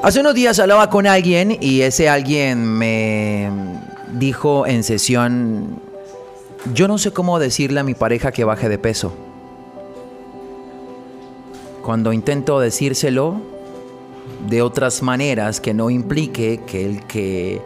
Hace 0.00 0.20
unos 0.20 0.34
días 0.34 0.60
hablaba 0.60 0.90
con 0.90 1.08
alguien 1.08 1.58
y 1.60 1.80
ese 1.80 2.08
alguien 2.08 2.64
me 2.64 3.50
dijo 4.12 4.64
en 4.64 4.84
sesión, 4.84 5.80
yo 6.72 6.86
no 6.86 6.98
sé 6.98 7.10
cómo 7.10 7.40
decirle 7.40 7.80
a 7.80 7.82
mi 7.82 7.94
pareja 7.94 8.30
que 8.30 8.44
baje 8.44 8.68
de 8.68 8.78
peso. 8.78 9.12
Cuando 11.82 12.12
intento 12.12 12.60
decírselo 12.60 13.40
de 14.48 14.62
otras 14.62 15.02
maneras 15.02 15.60
que 15.60 15.74
no 15.74 15.90
implique 15.90 16.60
que 16.64 16.86
el 16.86 17.04
que 17.06 17.60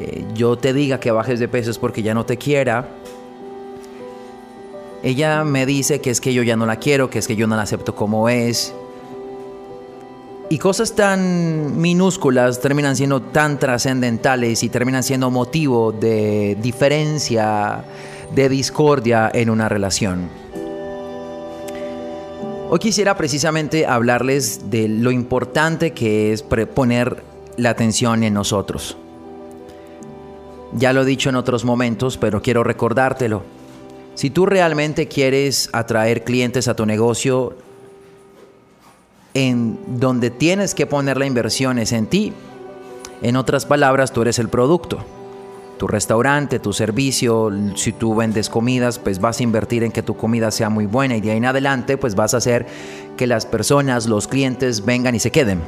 eh, 0.00 0.24
yo 0.34 0.56
te 0.56 0.72
diga 0.72 1.00
que 1.00 1.10
bajes 1.10 1.38
de 1.38 1.48
peso 1.48 1.70
es 1.70 1.78
porque 1.78 2.02
ya 2.02 2.14
no 2.14 2.24
te 2.24 2.38
quiera, 2.38 2.88
ella 5.02 5.44
me 5.44 5.66
dice 5.66 6.00
que 6.00 6.08
es 6.08 6.22
que 6.22 6.32
yo 6.32 6.42
ya 6.42 6.56
no 6.56 6.64
la 6.64 6.76
quiero, 6.76 7.10
que 7.10 7.18
es 7.18 7.26
que 7.26 7.36
yo 7.36 7.46
no 7.46 7.56
la 7.56 7.62
acepto 7.62 7.94
como 7.94 8.30
es, 8.30 8.74
y 10.50 10.58
cosas 10.58 10.94
tan 10.94 11.78
minúsculas 11.80 12.60
terminan 12.60 12.96
siendo 12.96 13.20
tan 13.20 13.58
trascendentales 13.58 14.62
y 14.62 14.68
terminan 14.68 15.02
siendo 15.02 15.30
motivo 15.30 15.92
de 15.92 16.56
diferencia, 16.62 17.84
de 18.34 18.48
discordia 18.48 19.30
en 19.32 19.50
una 19.50 19.68
relación. 19.68 20.28
Hoy 22.70 22.78
quisiera 22.78 23.16
precisamente 23.16 23.86
hablarles 23.86 24.70
de 24.70 24.88
lo 24.88 25.10
importante 25.10 25.92
que 25.92 26.32
es 26.32 26.42
poner 26.42 27.22
la 27.56 27.70
atención 27.70 28.22
en 28.24 28.34
nosotros. 28.34 28.96
Ya 30.74 30.92
lo 30.92 31.02
he 31.02 31.06
dicho 31.06 31.30
en 31.30 31.36
otros 31.36 31.64
momentos, 31.64 32.18
pero 32.18 32.42
quiero 32.42 32.62
recordártelo. 32.62 33.42
Si 34.14 34.30
tú 34.30 34.44
realmente 34.46 35.08
quieres 35.08 35.70
atraer 35.72 36.24
clientes 36.24 36.68
a 36.68 36.76
tu 36.76 36.84
negocio, 36.84 37.54
en 39.46 39.78
donde 39.86 40.30
tienes 40.30 40.74
que 40.74 40.86
poner 40.86 41.16
la 41.16 41.26
inversión 41.26 41.78
es 41.78 41.92
en 41.92 42.06
ti. 42.06 42.32
En 43.22 43.36
otras 43.36 43.66
palabras, 43.66 44.12
tú 44.12 44.22
eres 44.22 44.38
el 44.38 44.48
producto. 44.48 44.98
Tu 45.78 45.86
restaurante, 45.86 46.58
tu 46.58 46.72
servicio, 46.72 47.52
si 47.76 47.92
tú 47.92 48.14
vendes 48.14 48.48
comidas, 48.48 48.98
pues 48.98 49.20
vas 49.20 49.38
a 49.38 49.42
invertir 49.42 49.84
en 49.84 49.92
que 49.92 50.02
tu 50.02 50.16
comida 50.16 50.50
sea 50.50 50.70
muy 50.70 50.86
buena 50.86 51.16
y 51.16 51.20
de 51.20 51.30
ahí 51.30 51.36
en 51.36 51.44
adelante 51.44 51.96
pues 51.96 52.16
vas 52.16 52.34
a 52.34 52.38
hacer 52.38 52.66
que 53.16 53.28
las 53.28 53.46
personas, 53.46 54.06
los 54.06 54.26
clientes 54.26 54.84
vengan 54.84 55.14
y 55.14 55.20
se 55.20 55.30
queden. 55.30 55.62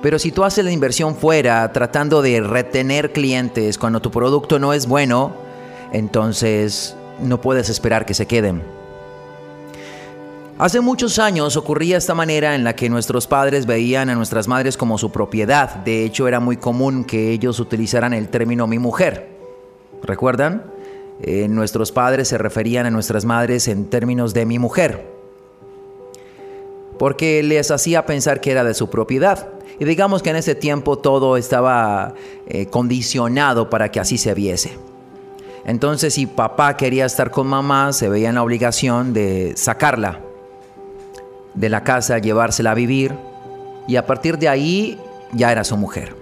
Pero 0.00 0.18
si 0.18 0.30
tú 0.30 0.44
haces 0.44 0.64
la 0.64 0.70
inversión 0.70 1.16
fuera 1.16 1.72
tratando 1.72 2.22
de 2.22 2.40
retener 2.40 3.12
clientes 3.12 3.78
cuando 3.78 4.00
tu 4.00 4.10
producto 4.10 4.58
no 4.58 4.72
es 4.72 4.86
bueno, 4.86 5.32
entonces 5.92 6.96
no 7.20 7.40
puedes 7.40 7.68
esperar 7.68 8.06
que 8.06 8.14
se 8.14 8.26
queden. 8.26 8.79
Hace 10.60 10.82
muchos 10.82 11.18
años 11.18 11.56
ocurría 11.56 11.96
esta 11.96 12.14
manera 12.14 12.54
en 12.54 12.64
la 12.64 12.76
que 12.76 12.90
nuestros 12.90 13.26
padres 13.26 13.64
veían 13.64 14.10
a 14.10 14.14
nuestras 14.14 14.46
madres 14.46 14.76
como 14.76 14.98
su 14.98 15.10
propiedad. 15.10 15.76
De 15.76 16.04
hecho, 16.04 16.28
era 16.28 16.38
muy 16.38 16.58
común 16.58 17.04
que 17.04 17.30
ellos 17.30 17.60
utilizaran 17.60 18.12
el 18.12 18.28
término 18.28 18.66
mi 18.66 18.78
mujer. 18.78 19.30
¿Recuerdan? 20.02 20.70
Eh, 21.22 21.48
nuestros 21.48 21.92
padres 21.92 22.28
se 22.28 22.36
referían 22.36 22.84
a 22.84 22.90
nuestras 22.90 23.24
madres 23.24 23.68
en 23.68 23.86
términos 23.86 24.34
de 24.34 24.44
mi 24.44 24.58
mujer. 24.58 25.06
Porque 26.98 27.42
les 27.42 27.70
hacía 27.70 28.04
pensar 28.04 28.42
que 28.42 28.50
era 28.50 28.62
de 28.62 28.74
su 28.74 28.90
propiedad. 28.90 29.48
Y 29.78 29.86
digamos 29.86 30.22
que 30.22 30.28
en 30.28 30.36
ese 30.36 30.54
tiempo 30.54 30.98
todo 30.98 31.38
estaba 31.38 32.12
eh, 32.46 32.66
condicionado 32.66 33.70
para 33.70 33.90
que 33.90 33.98
así 33.98 34.18
se 34.18 34.34
viese. 34.34 34.76
Entonces, 35.64 36.12
si 36.12 36.26
papá 36.26 36.76
quería 36.76 37.06
estar 37.06 37.30
con 37.30 37.46
mamá, 37.46 37.94
se 37.94 38.10
veía 38.10 38.28
en 38.28 38.34
la 38.34 38.42
obligación 38.42 39.14
de 39.14 39.54
sacarla 39.56 40.24
de 41.54 41.68
la 41.68 41.84
casa, 41.84 42.18
llevársela 42.18 42.72
a 42.72 42.74
vivir 42.74 43.14
y 43.86 43.96
a 43.96 44.06
partir 44.06 44.38
de 44.38 44.48
ahí 44.48 44.98
ya 45.32 45.52
era 45.52 45.64
su 45.64 45.76
mujer. 45.76 46.16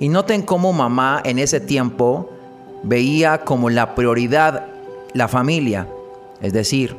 Y 0.00 0.08
noten 0.08 0.42
cómo 0.42 0.72
mamá 0.72 1.20
en 1.24 1.38
ese 1.38 1.60
tiempo 1.60 2.30
veía 2.82 3.38
como 3.38 3.70
la 3.70 3.94
prioridad 3.94 4.66
la 5.12 5.28
familia, 5.28 5.88
es 6.40 6.52
decir, 6.52 6.96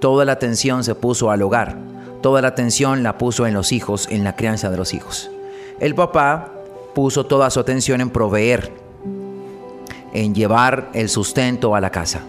toda 0.00 0.24
la 0.24 0.32
atención 0.32 0.84
se 0.84 0.94
puso 0.94 1.30
al 1.30 1.42
hogar, 1.42 1.76
toda 2.22 2.40
la 2.40 2.48
atención 2.48 3.02
la 3.02 3.18
puso 3.18 3.46
en 3.46 3.54
los 3.54 3.72
hijos, 3.72 4.08
en 4.10 4.24
la 4.24 4.36
crianza 4.36 4.70
de 4.70 4.76
los 4.76 4.94
hijos. 4.94 5.30
El 5.78 5.94
papá 5.94 6.52
puso 6.94 7.26
toda 7.26 7.50
su 7.50 7.60
atención 7.60 8.00
en 8.00 8.10
proveer, 8.10 8.72
en 10.12 10.34
llevar 10.34 10.88
el 10.94 11.08
sustento 11.08 11.74
a 11.74 11.80
la 11.80 11.90
casa. 11.90 12.22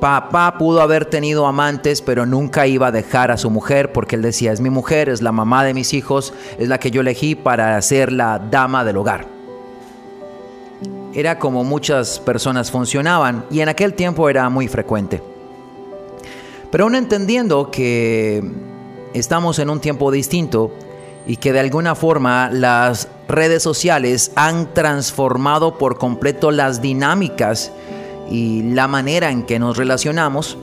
Papá 0.00 0.58
pudo 0.58 0.80
haber 0.80 1.06
tenido 1.06 1.46
amantes, 1.46 2.02
pero 2.02 2.24
nunca 2.24 2.68
iba 2.68 2.86
a 2.86 2.92
dejar 2.92 3.32
a 3.32 3.36
su 3.36 3.50
mujer 3.50 3.92
porque 3.92 4.14
él 4.14 4.22
decía, 4.22 4.52
es 4.52 4.60
mi 4.60 4.70
mujer, 4.70 5.08
es 5.08 5.22
la 5.22 5.32
mamá 5.32 5.64
de 5.64 5.74
mis 5.74 5.92
hijos, 5.92 6.32
es 6.56 6.68
la 6.68 6.78
que 6.78 6.92
yo 6.92 7.00
elegí 7.00 7.34
para 7.34 7.80
ser 7.82 8.12
la 8.12 8.38
dama 8.38 8.84
del 8.84 8.96
hogar. 8.96 9.26
Era 11.14 11.40
como 11.40 11.64
muchas 11.64 12.20
personas 12.20 12.70
funcionaban 12.70 13.44
y 13.50 13.60
en 13.60 13.68
aquel 13.68 13.94
tiempo 13.94 14.28
era 14.28 14.48
muy 14.48 14.68
frecuente. 14.68 15.20
Pero 16.70 16.84
aún 16.84 16.94
entendiendo 16.94 17.72
que 17.72 18.42
estamos 19.14 19.58
en 19.58 19.68
un 19.68 19.80
tiempo 19.80 20.12
distinto 20.12 20.70
y 21.26 21.38
que 21.38 21.52
de 21.52 21.60
alguna 21.60 21.96
forma 21.96 22.50
las 22.52 23.08
redes 23.26 23.64
sociales 23.64 24.30
han 24.36 24.72
transformado 24.74 25.76
por 25.76 25.98
completo 25.98 26.52
las 26.52 26.80
dinámicas 26.82 27.72
y 28.30 28.62
la 28.62 28.88
manera 28.88 29.30
en 29.30 29.42
que 29.44 29.58
nos 29.58 29.76
relacionamos, 29.76 30.58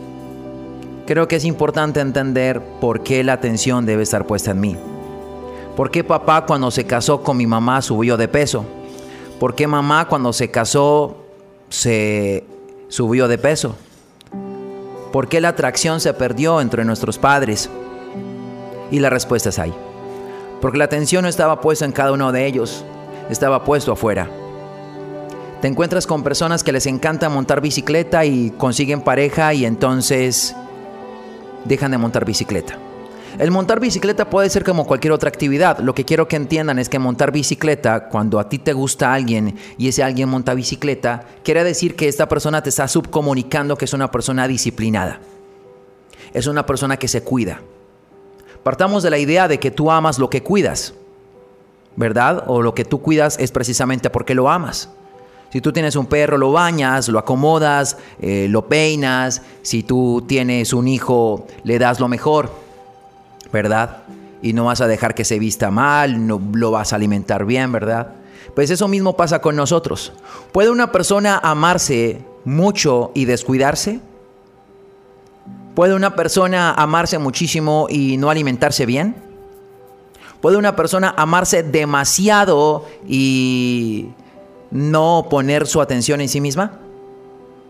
creo 1.06 1.28
que 1.28 1.38
es 1.38 1.46
importante 1.46 2.00
entender 2.00 2.62
por 2.80 3.04
qué 3.04 3.24
la 3.24 3.34
atención 3.34 3.86
debe 3.86 4.04
estar 4.04 4.26
puesta 4.26 4.52
en 4.52 4.60
mí. 4.60 4.78
¿Por 5.76 5.92
qué 5.92 6.04
papá 6.04 6.46
cuando 6.46 6.72
se 6.72 6.86
casó 6.86 7.22
con 7.22 7.38
mi 7.38 7.48
mamá 7.48 7.82
subió 7.82 8.18
de 8.18 8.28
peso? 8.28 8.66
¿Por 9.40 9.56
qué 9.56 9.68
mamá 9.68 10.08
cuando 10.08 10.32
se 10.32 10.50
casó 10.50 11.18
se 11.70 12.46
subió 12.88 13.28
de 13.28 13.38
peso? 13.38 13.76
¿Por 15.12 15.28
qué 15.28 15.42
la 15.42 15.50
atracción 15.50 16.00
se 16.00 16.14
perdió 16.14 16.62
entre 16.62 16.86
nuestros 16.86 17.18
padres? 17.18 17.70
Y 18.92 19.00
la 19.00 19.10
respuesta 19.10 19.50
es 19.50 19.60
ahí. 19.60 19.74
Porque 20.62 20.78
la 20.78 20.86
atención 20.86 21.24
no 21.24 21.30
estaba 21.30 21.62
puesta 21.62 21.86
en 21.86 21.92
cada 21.92 22.12
uno 22.12 22.32
de 22.32 22.46
ellos, 22.46 22.86
estaba 23.30 23.64
puesto 23.64 23.92
afuera. 23.92 24.30
Te 25.62 25.68
encuentras 25.68 26.06
con 26.06 26.24
personas 26.24 26.64
que 26.64 26.72
les 26.72 26.86
encanta 26.86 27.30
montar 27.30 27.62
bicicleta 27.62 28.26
y 28.26 28.52
consiguen 28.52 29.02
pareja 29.02 29.54
y 29.54 29.66
entonces 29.66 30.56
dejan 31.64 31.92
de 31.92 31.98
montar 31.98 32.26
bicicleta. 32.26 32.78
El 33.38 33.52
montar 33.52 33.82
bicicleta 33.82 34.30
puede 34.30 34.50
ser 34.50 34.64
como 34.64 34.86
cualquier 34.86 35.12
otra 35.12 35.28
actividad. 35.28 35.80
Lo 35.80 35.94
que 35.94 36.06
quiero 36.06 36.28
que 36.28 36.38
entiendan 36.38 36.80
es 36.80 36.88
que 36.88 37.00
montar 37.00 37.34
bicicleta, 37.34 38.08
cuando 38.08 38.40
a 38.40 38.48
ti 38.48 38.60
te 38.60 38.72
gusta 38.72 39.14
alguien 39.14 39.56
y 39.78 39.90
ese 39.90 40.04
alguien 40.04 40.30
monta 40.30 40.54
bicicleta, 40.54 41.26
quiere 41.44 41.64
decir 41.64 41.96
que 41.96 42.08
esta 42.08 42.30
persona 42.30 42.64
te 42.64 42.70
está 42.70 42.88
subcomunicando 42.88 43.78
que 43.78 43.86
es 43.86 43.94
una 43.94 44.10
persona 44.10 44.48
disciplinada. 44.48 45.20
Es 46.34 46.48
una 46.48 46.66
persona 46.66 46.98
que 46.98 47.10
se 47.10 47.24
cuida. 47.24 47.60
Partamos 48.64 49.04
de 49.04 49.10
la 49.10 49.18
idea 49.18 49.48
de 49.48 49.60
que 49.60 49.72
tú 49.72 49.92
amas 49.92 50.18
lo 50.18 50.30
que 50.30 50.42
cuidas, 50.42 50.94
¿verdad? 51.98 52.46
O 52.48 52.62
lo 52.62 52.74
que 52.74 52.86
tú 52.86 53.02
cuidas 53.02 53.38
es 53.38 53.52
precisamente 53.52 54.10
porque 54.10 54.34
lo 54.34 54.50
amas. 54.50 54.90
Si 55.56 55.62
tú 55.62 55.72
tienes 55.72 55.96
un 55.96 56.08
perro, 56.08 56.38
lo 56.38 56.52
bañas, 56.52 57.08
lo 57.08 57.18
acomodas, 57.18 57.98
eh, 58.20 58.48
lo 58.50 58.68
peinas. 58.68 59.42
Si 59.62 59.84
tú 59.84 60.26
tienes 60.28 60.74
un 60.74 60.86
hijo, 60.86 61.48
le 61.64 61.80
das 61.80 62.02
lo 62.02 62.10
mejor, 62.10 62.52
¿verdad? 63.54 64.00
Y 64.42 64.52
no 64.52 64.66
vas 64.66 64.82
a 64.82 64.88
dejar 64.88 65.16
que 65.16 65.24
se 65.24 65.40
vista 65.40 65.72
mal, 65.72 66.28
no 66.28 66.42
lo 66.52 66.72
vas 66.72 66.92
a 66.92 66.98
alimentar 66.98 67.46
bien, 67.46 67.72
¿verdad? 67.72 68.16
Pues 68.54 68.70
eso 68.70 68.90
mismo 68.90 69.16
pasa 69.16 69.40
con 69.40 69.56
nosotros. 69.56 70.12
¿Puede 70.52 70.72
una 70.72 70.92
persona 70.92 71.40
amarse 71.42 72.20
mucho 72.44 73.12
y 73.14 73.24
descuidarse? 73.24 74.02
¿Puede 75.74 75.96
una 75.96 76.18
persona 76.18 76.74
amarse 76.74 77.18
muchísimo 77.18 77.88
y 77.90 78.18
no 78.18 78.30
alimentarse 78.30 78.86
bien? 78.86 79.16
¿Puede 80.42 80.58
una 80.58 80.76
persona 80.76 81.16
amarse 81.18 81.64
demasiado 81.64 82.86
y 83.08 84.10
no 84.72 85.28
poner 85.30 85.68
su 85.68 85.82
atención 85.82 86.22
en 86.22 86.30
sí 86.30 86.42
misma? 86.42 86.80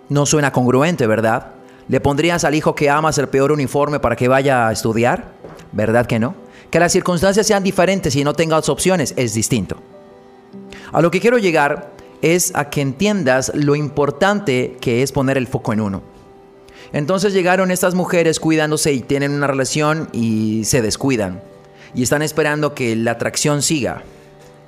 No 0.09 0.25
suena 0.25 0.51
congruente, 0.51 1.07
¿verdad? 1.07 1.47
¿Le 1.87 1.99
pondrías 1.99 2.43
al 2.43 2.55
hijo 2.55 2.75
que 2.75 2.89
amas 2.89 3.17
el 3.17 3.27
peor 3.27 3.51
uniforme 3.51 3.99
para 3.99 4.15
que 4.15 4.27
vaya 4.27 4.67
a 4.67 4.71
estudiar? 4.71 5.33
¿Verdad 5.71 6.05
que 6.05 6.19
no? 6.19 6.35
Que 6.71 6.79
las 6.79 6.91
circunstancias 6.91 7.45
sean 7.45 7.63
diferentes 7.63 8.15
y 8.15 8.23
no 8.23 8.33
tengas 8.33 8.69
opciones 8.69 9.13
es 9.17 9.33
distinto. 9.33 9.77
A 10.91 11.01
lo 11.01 11.11
que 11.11 11.19
quiero 11.19 11.37
llegar 11.37 11.91
es 12.21 12.51
a 12.55 12.69
que 12.69 12.81
entiendas 12.81 13.51
lo 13.53 13.75
importante 13.75 14.77
que 14.81 15.03
es 15.03 15.11
poner 15.11 15.37
el 15.37 15.47
foco 15.47 15.73
en 15.73 15.81
uno. 15.81 16.01
Entonces 16.91 17.33
llegaron 17.33 17.71
estas 17.71 17.93
mujeres 17.93 18.39
cuidándose 18.39 18.93
y 18.93 19.01
tienen 19.01 19.31
una 19.31 19.47
relación 19.47 20.09
y 20.11 20.63
se 20.65 20.81
descuidan. 20.81 21.41
Y 21.93 22.03
están 22.03 22.21
esperando 22.21 22.73
que 22.73 22.95
la 22.95 23.11
atracción 23.11 23.61
siga. 23.61 24.03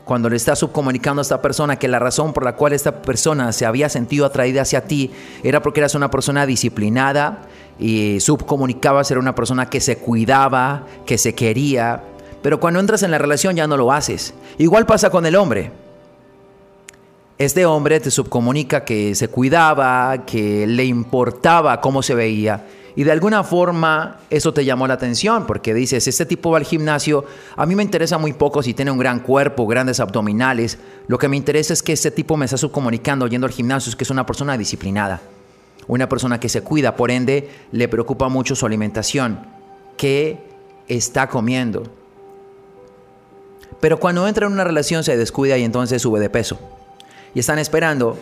Cuando 0.08 0.30
le 0.30 0.38
estás 0.38 0.60
subcomunicando 0.60 1.20
a 1.20 1.24
esta 1.24 1.42
persona 1.42 1.76
que 1.76 1.90
la 1.90 2.00
razón 2.00 2.32
por 2.32 2.46
la 2.46 2.56
cual 2.56 2.72
esta 2.72 3.02
persona 3.02 3.52
se 3.52 3.66
había 3.66 3.90
sentido 3.90 4.26
atraída 4.26 4.62
hacia 4.62 4.86
ti 4.86 5.12
era 5.44 5.62
porque 5.62 5.82
eras 5.82 5.96
una 5.96 6.10
persona 6.10 6.46
disciplinada 6.46 7.42
y 7.78 8.22
subcomunicaba 8.22 9.04
ser 9.04 9.18
una 9.18 9.36
persona 9.36 9.70
que 9.70 9.82
se 9.82 9.98
cuidaba, 9.98 10.86
que 11.06 11.18
se 11.18 11.36
quería. 11.36 12.04
Pero 12.42 12.62
cuando 12.62 12.80
entras 12.80 13.04
en 13.04 13.12
la 13.12 13.18
relación 13.18 13.58
ya 13.58 13.68
no 13.68 13.76
lo 13.76 13.92
haces. 13.92 14.34
Igual 14.58 14.86
pasa 14.86 15.10
con 15.10 15.26
el 15.26 15.36
hombre. 15.36 15.74
Este 17.38 17.66
hombre 17.66 18.00
te 18.00 18.10
subcomunica 18.10 18.86
que 18.86 19.14
se 19.14 19.28
cuidaba, 19.28 20.26
que 20.26 20.66
le 20.68 20.86
importaba 20.86 21.82
cómo 21.82 22.02
se 22.02 22.16
veía. 22.16 22.66
Y 22.98 23.04
de 23.04 23.12
alguna 23.12 23.44
forma 23.44 24.18
eso 24.32 24.56
te 24.56 24.66
llamó 24.66 24.88
la 24.88 24.96
atención 24.96 25.46
porque 25.46 25.76
dices, 25.76 26.08
este 26.08 26.26
tipo 26.26 26.50
va 26.50 26.58
al 26.58 26.64
gimnasio, 26.64 27.26
a 27.56 27.68
mí 27.68 27.76
me 27.76 27.84
interesa 27.84 28.18
muy 28.18 28.34
poco 28.34 28.64
si 28.64 28.74
tiene 28.74 28.90
un 28.90 28.98
gran 28.98 29.20
cuerpo, 29.20 29.68
grandes 29.68 30.00
abdominales. 30.00 30.80
Lo 31.06 31.20
que 31.20 31.28
me 31.28 31.38
interesa 31.38 31.74
es 31.74 31.84
que 31.84 31.94
este 31.94 32.10
tipo 32.10 32.36
me 32.38 32.46
está 32.46 32.58
subcomunicando 32.58 33.28
yendo 33.28 33.46
al 33.46 33.54
gimnasio, 33.54 33.92
es 33.92 33.96
que 33.96 34.04
es 34.04 34.10
una 34.10 34.26
persona 34.26 34.58
disciplinada, 34.58 35.22
una 35.86 36.10
persona 36.10 36.40
que 36.40 36.50
se 36.50 36.62
cuida, 36.62 36.96
por 36.96 37.12
ende 37.12 37.52
le 37.72 37.88
preocupa 37.88 38.30
mucho 38.30 38.56
su 38.56 38.66
alimentación, 38.66 39.42
qué 39.96 40.40
está 40.88 41.30
comiendo. 41.30 41.84
Pero 43.80 44.00
cuando 44.00 44.28
entra 44.28 44.48
en 44.48 44.54
una 44.54 44.64
relación 44.64 45.04
se 45.04 45.16
descuida 45.16 45.56
y 45.60 45.64
entonces 45.64 46.02
sube 46.02 46.20
de 46.20 46.32
peso 46.32 46.60
y 47.36 47.42
están 47.42 47.60
esperando 47.60 48.18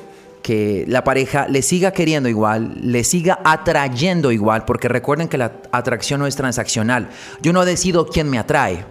que 0.45 0.85
la 0.87 1.03
pareja 1.03 1.47
le 1.47 1.63
siga 1.63 1.89
queriendo 1.89 2.29
igual, 2.29 2.75
le 2.79 3.03
siga 3.03 3.39
atrayendo 3.43 4.31
igual, 4.31 4.63
porque 4.63 4.87
recuerden 4.87 5.27
que 5.27 5.39
la 5.39 5.53
atracción 5.71 6.19
no 6.19 6.27
es 6.27 6.35
transaccional. 6.35 7.09
Yo 7.41 7.51
no 7.51 7.65
decido 7.65 8.05
quién 8.05 8.29
me 8.29 8.37
atrae. 8.37 8.85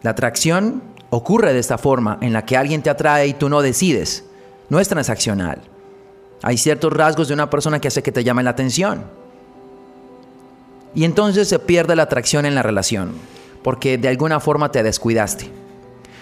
La 0.00 0.12
atracción 0.12 0.82
ocurre 1.10 1.52
de 1.52 1.58
esta 1.58 1.76
forma, 1.76 2.16
en 2.22 2.32
la 2.32 2.46
que 2.46 2.56
alguien 2.56 2.80
te 2.82 2.88
atrae 2.88 3.26
y 3.26 3.34
tú 3.34 3.50
no 3.50 3.60
decides. 3.60 4.24
No 4.70 4.80
es 4.80 4.88
transaccional. 4.88 5.60
Hay 6.40 6.56
ciertos 6.56 6.90
rasgos 6.90 7.28
de 7.28 7.34
una 7.34 7.50
persona 7.50 7.80
que 7.80 7.88
hace 7.88 8.02
que 8.02 8.12
te 8.12 8.24
llame 8.24 8.44
la 8.44 8.50
atención. 8.50 9.04
Y 10.94 11.04
entonces 11.04 11.48
se 11.48 11.58
pierde 11.58 11.96
la 11.96 12.04
atracción 12.04 12.46
en 12.46 12.54
la 12.54 12.62
relación, 12.62 13.12
porque 13.62 13.98
de 13.98 14.08
alguna 14.08 14.40
forma 14.40 14.72
te 14.72 14.82
descuidaste. 14.82 15.63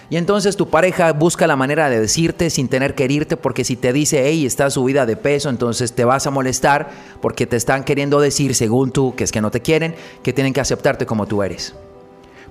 Y 0.09 0.17
entonces 0.17 0.57
tu 0.57 0.69
pareja 0.69 1.13
busca 1.13 1.47
la 1.47 1.55
manera 1.55 1.89
de 1.89 1.99
decirte 1.99 2.49
sin 2.49 2.67
tener 2.67 2.93
que 2.93 3.05
herirte, 3.05 3.37
porque 3.37 3.63
si 3.63 3.75
te 3.75 3.93
dice, 3.93 4.23
hey, 4.25 4.45
estás 4.45 4.73
subida 4.73 5.05
de 5.05 5.15
peso, 5.15 5.49
entonces 5.49 5.93
te 5.93 6.05
vas 6.05 6.27
a 6.27 6.31
molestar 6.31 6.89
porque 7.21 7.47
te 7.47 7.55
están 7.55 7.83
queriendo 7.83 8.19
decir, 8.19 8.53
según 8.55 8.91
tú, 8.91 9.15
que 9.15 9.23
es 9.23 9.31
que 9.31 9.41
no 9.41 9.51
te 9.51 9.61
quieren, 9.61 9.95
que 10.21 10.33
tienen 10.33 10.53
que 10.53 10.61
aceptarte 10.61 11.05
como 11.05 11.25
tú 11.25 11.41
eres. 11.41 11.73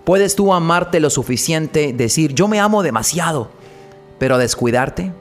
¿Puedes 0.05 0.35
tú 0.35 0.53
amarte 0.53 0.99
lo 0.99 1.11
suficiente, 1.11 1.93
decir, 1.93 2.35
yo 2.35 2.49
me 2.49 2.59
amo 2.59 2.83
demasiado, 2.83 3.51
pero 4.19 4.39
descuidarte? 4.39 5.13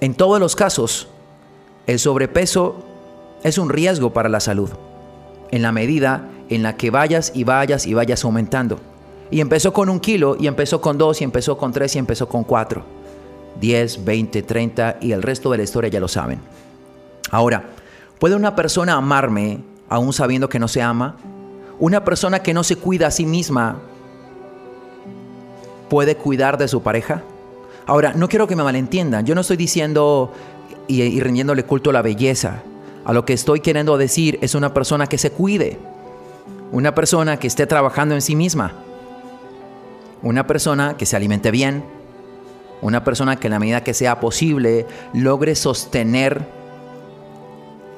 En 0.00 0.14
todos 0.14 0.40
los 0.40 0.56
casos, 0.56 1.08
el 1.86 1.98
sobrepeso 1.98 2.84
es 3.44 3.58
un 3.58 3.68
riesgo 3.68 4.12
para 4.12 4.28
la 4.28 4.40
salud, 4.40 4.70
en 5.50 5.62
la 5.62 5.72
medida 5.72 6.28
en 6.48 6.62
la 6.62 6.76
que 6.76 6.90
vayas 6.90 7.32
y 7.34 7.44
vayas 7.44 7.86
y 7.86 7.94
vayas 7.94 8.24
aumentando. 8.24 8.80
Y 9.30 9.40
empezó 9.40 9.72
con 9.72 9.88
un 9.88 10.00
kilo, 10.00 10.36
y 10.38 10.46
empezó 10.46 10.80
con 10.80 10.96
dos, 10.96 11.20
y 11.20 11.24
empezó 11.24 11.58
con 11.58 11.72
tres, 11.72 11.94
y 11.96 11.98
empezó 11.98 12.28
con 12.28 12.44
cuatro. 12.44 12.82
Diez, 13.60 14.04
veinte, 14.04 14.42
treinta, 14.42 14.96
y 15.00 15.12
el 15.12 15.22
resto 15.22 15.50
de 15.50 15.58
la 15.58 15.64
historia 15.64 15.90
ya 15.90 16.00
lo 16.00 16.08
saben. 16.08 16.40
Ahora, 17.30 17.64
¿puede 18.18 18.36
una 18.36 18.56
persona 18.56 18.94
amarme 18.94 19.60
aún 19.88 20.12
sabiendo 20.12 20.48
que 20.48 20.58
no 20.58 20.68
se 20.68 20.80
ama? 20.80 21.16
Una 21.78 22.04
persona 22.04 22.42
que 22.42 22.54
no 22.54 22.64
se 22.64 22.76
cuida 22.76 23.08
a 23.08 23.10
sí 23.10 23.26
misma 23.26 23.76
puede 25.90 26.16
cuidar 26.16 26.56
de 26.56 26.68
su 26.68 26.82
pareja. 26.82 27.22
Ahora, 27.86 28.14
no 28.14 28.28
quiero 28.28 28.46
que 28.46 28.56
me 28.56 28.62
malentiendan. 28.62 29.26
Yo 29.26 29.34
no 29.34 29.42
estoy 29.42 29.56
diciendo 29.56 30.32
y, 30.86 31.02
y 31.02 31.20
rindiéndole 31.20 31.64
culto 31.64 31.90
a 31.90 31.92
la 31.92 32.02
belleza. 32.02 32.62
A 33.04 33.12
lo 33.12 33.24
que 33.24 33.34
estoy 33.34 33.60
queriendo 33.60 33.98
decir 33.98 34.38
es 34.40 34.54
una 34.54 34.72
persona 34.72 35.06
que 35.06 35.18
se 35.18 35.30
cuide. 35.30 35.78
Una 36.72 36.94
persona 36.94 37.38
que 37.38 37.46
esté 37.46 37.66
trabajando 37.66 38.14
en 38.14 38.22
sí 38.22 38.36
misma 38.36 38.72
una 40.22 40.46
persona 40.46 40.96
que 40.96 41.06
se 41.06 41.16
alimente 41.16 41.50
bien, 41.50 41.84
una 42.80 43.04
persona 43.04 43.36
que 43.36 43.48
en 43.48 43.52
la 43.52 43.58
medida 43.58 43.82
que 43.82 43.94
sea 43.94 44.20
posible 44.20 44.86
logre 45.12 45.54
sostener 45.54 46.46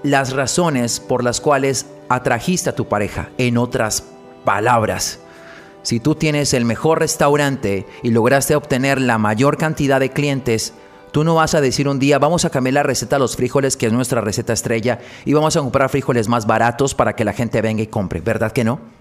las 0.03 0.33
razones 0.33 1.01
por 1.01 1.23
las 1.23 1.41
cuales 1.41 1.87
atrajiste 2.09 2.71
a 2.71 2.75
tu 2.75 2.89
pareja. 2.89 3.31
En 3.39 3.59
otras 3.59 4.05
palabras, 4.45 5.21
si 5.83 6.01
tú 6.01 6.15
tienes 6.15 6.55
el 6.55 6.65
mejor 6.65 6.99
restaurante 7.01 7.87
y 8.03 8.11
lograste 8.11 8.55
obtener 8.55 9.01
la 9.01 9.19
mayor 9.19 9.57
cantidad 9.57 10.01
de 10.01 10.11
clientes, 10.11 10.75
tú 11.13 11.25
no 11.25 11.35
vas 11.35 11.55
a 11.55 11.61
decir 11.61 11.89
un 11.89 11.99
día, 11.99 12.19
vamos 12.19 12.45
a 12.45 12.51
cambiar 12.51 12.75
la 12.75 12.83
receta 12.83 13.17
de 13.17 13.21
los 13.21 13.37
frijoles, 13.37 13.77
que 13.77 13.87
es 13.87 13.93
nuestra 13.93 14.21
receta 14.21 14.53
estrella, 14.53 14.99
y 15.25 15.33
vamos 15.33 15.57
a 15.57 15.61
comprar 15.61 15.91
frijoles 15.91 16.29
más 16.29 16.47
baratos 16.47 16.95
para 16.95 17.15
que 17.15 17.25
la 17.25 17.33
gente 17.33 17.63
venga 17.63 17.83
y 17.83 17.87
compre. 17.87 18.21
¿Verdad 18.21 18.53
que 18.53 18.65
no? 18.65 19.00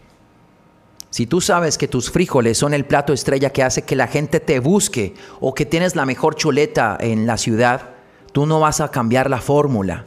Si 1.10 1.26
tú 1.26 1.42
sabes 1.42 1.78
que 1.78 1.88
tus 1.88 2.12
frijoles 2.12 2.58
son 2.58 2.74
el 2.74 2.86
plato 2.86 3.14
estrella 3.14 3.50
que 3.50 3.64
hace 3.64 3.82
que 3.82 3.96
la 3.96 4.08
gente 4.08 4.40
te 4.40 4.60
busque 4.60 5.16
o 5.40 5.54
que 5.54 5.66
tienes 5.66 5.96
la 5.96 6.06
mejor 6.06 6.36
chuleta 6.36 6.98
en 7.00 7.26
la 7.26 7.38
ciudad, 7.38 7.90
tú 8.32 8.46
no 8.46 8.60
vas 8.60 8.80
a 8.80 8.92
cambiar 8.92 9.30
la 9.30 9.42
fórmula. 9.42 10.06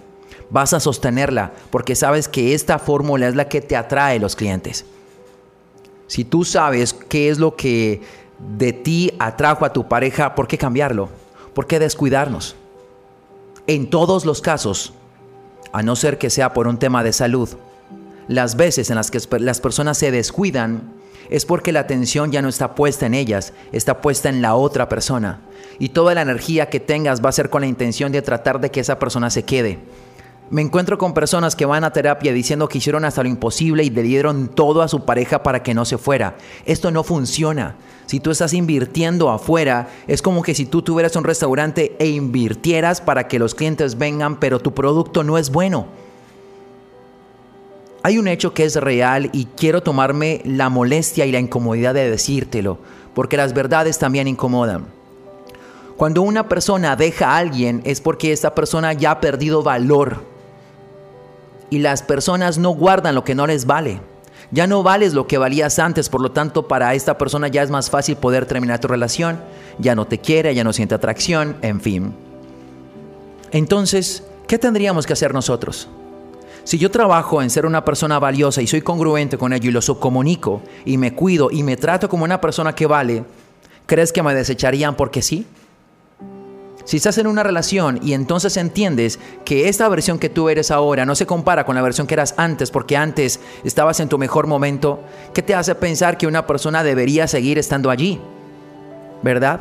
Vas 0.50 0.72
a 0.74 0.80
sostenerla 0.80 1.52
porque 1.70 1.96
sabes 1.96 2.28
que 2.28 2.54
esta 2.54 2.78
fórmula 2.78 3.26
es 3.26 3.34
la 3.34 3.48
que 3.48 3.60
te 3.60 3.74
atrae 3.74 4.20
los 4.20 4.36
clientes. 4.36 4.84
Si 6.06 6.24
tú 6.24 6.44
sabes 6.44 6.92
qué 6.92 7.30
es 7.30 7.38
lo 7.38 7.56
que 7.56 8.02
de 8.56 8.72
ti 8.72 9.12
atrajo 9.18 9.64
a 9.64 9.72
tu 9.72 9.88
pareja, 9.88 10.34
¿por 10.34 10.46
qué 10.46 10.58
cambiarlo? 10.58 11.08
¿Por 11.54 11.66
qué 11.66 11.78
descuidarnos? 11.78 12.54
En 13.66 13.90
todos 13.90 14.24
los 14.24 14.40
casos, 14.40 14.92
a 15.72 15.82
no 15.82 15.96
ser 15.96 16.18
que 16.18 16.30
sea 16.30 16.52
por 16.52 16.68
un 16.68 16.78
tema 16.78 17.02
de 17.02 17.12
salud, 17.12 17.48
las 18.28 18.56
veces 18.56 18.90
en 18.90 18.96
las 18.96 19.10
que 19.10 19.20
las 19.38 19.60
personas 19.60 19.98
se 19.98 20.10
descuidan 20.10 20.92
es 21.30 21.46
porque 21.46 21.72
la 21.72 21.80
atención 21.80 22.30
ya 22.30 22.42
no 22.42 22.48
está 22.48 22.74
puesta 22.74 23.06
en 23.06 23.14
ellas, 23.14 23.52
está 23.72 24.00
puesta 24.00 24.28
en 24.28 24.42
la 24.42 24.54
otra 24.54 24.88
persona. 24.88 25.40
Y 25.78 25.90
toda 25.90 26.14
la 26.14 26.22
energía 26.22 26.66
que 26.66 26.80
tengas 26.80 27.24
va 27.24 27.30
a 27.30 27.32
ser 27.32 27.48
con 27.48 27.62
la 27.62 27.66
intención 27.66 28.12
de 28.12 28.22
tratar 28.22 28.60
de 28.60 28.70
que 28.70 28.80
esa 28.80 28.98
persona 28.98 29.30
se 29.30 29.44
quede. 29.44 29.78
Me 30.50 30.60
encuentro 30.60 30.98
con 30.98 31.14
personas 31.14 31.56
que 31.56 31.64
van 31.64 31.84
a 31.84 31.92
terapia 31.92 32.32
diciendo 32.34 32.68
que 32.68 32.76
hicieron 32.76 33.06
hasta 33.06 33.22
lo 33.22 33.28
imposible 33.30 33.84
y 33.84 33.90
le 33.90 34.02
dieron 34.02 34.48
todo 34.48 34.82
a 34.82 34.88
su 34.88 35.06
pareja 35.06 35.42
para 35.42 35.62
que 35.62 35.72
no 35.72 35.86
se 35.86 35.96
fuera. 35.96 36.36
Esto 36.66 36.90
no 36.90 37.02
funciona. 37.02 37.76
Si 38.04 38.20
tú 38.20 38.30
estás 38.30 38.52
invirtiendo 38.52 39.30
afuera, 39.30 39.88
es 40.06 40.20
como 40.20 40.42
que 40.42 40.54
si 40.54 40.66
tú 40.66 40.82
tuvieras 40.82 41.16
un 41.16 41.24
restaurante 41.24 41.96
e 41.98 42.08
invirtieras 42.08 43.00
para 43.00 43.28
que 43.28 43.38
los 43.38 43.54
clientes 43.54 43.96
vengan, 43.96 44.38
pero 44.38 44.60
tu 44.60 44.74
producto 44.74 45.24
no 45.24 45.38
es 45.38 45.50
bueno 45.50 46.01
hay 48.02 48.18
un 48.18 48.26
hecho 48.26 48.52
que 48.52 48.64
es 48.64 48.76
real 48.76 49.30
y 49.32 49.46
quiero 49.56 49.82
tomarme 49.82 50.42
la 50.44 50.68
molestia 50.68 51.24
y 51.24 51.32
la 51.32 51.38
incomodidad 51.38 51.94
de 51.94 52.10
decírtelo, 52.10 52.78
porque 53.14 53.36
las 53.36 53.54
verdades 53.54 53.98
también 53.98 54.26
incomodan. 54.26 54.86
Cuando 55.96 56.22
una 56.22 56.48
persona 56.48 56.96
deja 56.96 57.28
a 57.30 57.36
alguien 57.36 57.80
es 57.84 58.00
porque 58.00 58.32
esta 58.32 58.54
persona 58.54 58.92
ya 58.92 59.12
ha 59.12 59.20
perdido 59.20 59.62
valor. 59.62 60.24
Y 61.70 61.78
las 61.78 62.02
personas 62.02 62.58
no 62.58 62.70
guardan 62.70 63.14
lo 63.14 63.24
que 63.24 63.36
no 63.36 63.46
les 63.46 63.66
vale. 63.66 64.00
Ya 64.50 64.66
no 64.66 64.82
vales 64.82 65.14
lo 65.14 65.26
que 65.26 65.38
valías 65.38 65.78
antes, 65.78 66.08
por 66.08 66.20
lo 66.20 66.32
tanto 66.32 66.66
para 66.66 66.94
esta 66.94 67.16
persona 67.16 67.48
ya 67.48 67.62
es 67.62 67.70
más 67.70 67.88
fácil 67.88 68.16
poder 68.16 68.46
terminar 68.46 68.80
tu 68.80 68.88
relación, 68.88 69.40
ya 69.78 69.94
no 69.94 70.06
te 70.06 70.18
quiere, 70.18 70.54
ya 70.54 70.64
no 70.64 70.72
siente 70.72 70.94
atracción, 70.94 71.56
en 71.62 71.80
fin. 71.80 72.14
Entonces, 73.52 74.24
¿qué 74.48 74.58
tendríamos 74.58 75.06
que 75.06 75.14
hacer 75.14 75.32
nosotros? 75.32 75.88
Si 76.64 76.78
yo 76.78 76.90
trabajo 76.90 77.42
en 77.42 77.50
ser 77.50 77.66
una 77.66 77.84
persona 77.84 78.18
valiosa 78.18 78.62
y 78.62 78.66
soy 78.66 78.82
congruente 78.82 79.36
con 79.36 79.52
ello 79.52 79.68
y 79.68 79.72
lo 79.72 79.80
comunico 79.98 80.62
y 80.84 80.96
me 80.96 81.14
cuido 81.14 81.50
y 81.50 81.62
me 81.62 81.76
trato 81.76 82.08
como 82.08 82.24
una 82.24 82.40
persona 82.40 82.74
que 82.74 82.86
vale, 82.86 83.24
¿crees 83.86 84.12
que 84.12 84.22
me 84.22 84.34
desecharían 84.34 84.94
porque 84.94 85.22
sí? 85.22 85.46
Si 86.84 86.96
estás 86.96 87.18
en 87.18 87.26
una 87.26 87.42
relación 87.42 88.00
y 88.02 88.12
entonces 88.12 88.56
entiendes 88.56 89.18
que 89.44 89.68
esta 89.68 89.88
versión 89.88 90.18
que 90.18 90.28
tú 90.28 90.48
eres 90.48 90.70
ahora 90.70 91.04
no 91.04 91.14
se 91.14 91.26
compara 91.26 91.64
con 91.64 91.76
la 91.76 91.82
versión 91.82 92.06
que 92.06 92.14
eras 92.14 92.34
antes 92.36 92.70
porque 92.70 92.96
antes 92.96 93.40
estabas 93.64 94.00
en 94.00 94.08
tu 94.08 94.18
mejor 94.18 94.46
momento, 94.46 95.00
¿qué 95.32 95.42
te 95.42 95.54
hace 95.54 95.74
pensar 95.74 96.18
que 96.18 96.26
una 96.26 96.46
persona 96.46 96.82
debería 96.82 97.28
seguir 97.28 97.58
estando 97.58 97.90
allí? 97.90 98.20
¿Verdad? 99.22 99.60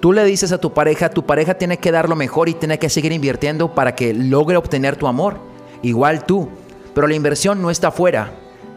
Tú 0.00 0.12
le 0.12 0.24
dices 0.24 0.50
a 0.50 0.58
tu 0.58 0.72
pareja, 0.72 1.10
tu 1.10 1.24
pareja 1.24 1.54
tiene 1.54 1.78
que 1.78 1.92
dar 1.92 2.08
lo 2.08 2.16
mejor 2.16 2.48
y 2.48 2.54
tiene 2.54 2.78
que 2.78 2.88
seguir 2.88 3.12
invirtiendo 3.12 3.72
para 3.72 3.94
que 3.94 4.12
logre 4.12 4.56
obtener 4.56 4.96
tu 4.96 5.06
amor. 5.06 5.51
Igual 5.82 6.24
tú. 6.24 6.48
Pero 6.94 7.06
la 7.06 7.14
inversión 7.14 7.62
no 7.62 7.70
está 7.70 7.88
afuera, 7.88 8.32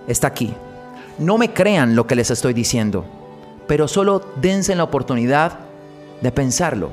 está 0.08 0.28
aquí. 0.28 0.54
No 1.20 1.38
me 1.38 1.54
crean 1.54 1.96
lo 1.96 2.08
que 2.08 2.16
les 2.16 2.32
estoy 2.32 2.54
diciendo, 2.54 3.06
pero 3.68 3.88
solo 3.88 4.22
dense 4.42 4.76
la 4.76 4.84
oportunidad 4.84 5.60
de 6.22 6.32
pensarlo. 6.32 6.92